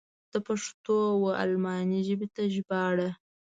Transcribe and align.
د 0.31 0.35
پښتو 0.47 0.97
و 1.21 1.25
الماني 1.43 1.99
ژبې 2.07 2.27
ته 2.35 2.43
ژباړه. 2.53 3.09